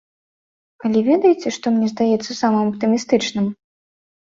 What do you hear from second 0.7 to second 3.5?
Але ведаеце, што мне здаецца самым аптымістычным?